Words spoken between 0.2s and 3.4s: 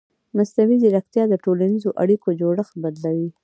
مصنوعي ځیرکتیا د ټولنیزو اړیکو جوړښت بدلوي.